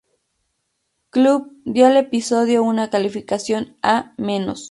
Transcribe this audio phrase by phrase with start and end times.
[1.11, 4.15] Club" dio al episodio una calificación A–.